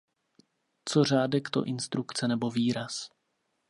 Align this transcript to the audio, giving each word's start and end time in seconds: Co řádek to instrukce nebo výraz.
Co 0.89 1.03
řádek 1.03 1.49
to 1.49 1.63
instrukce 1.63 2.27
nebo 2.27 2.49
výraz. 2.49 3.09